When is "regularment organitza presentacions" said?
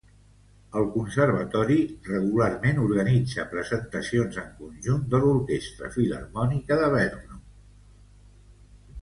2.07-4.41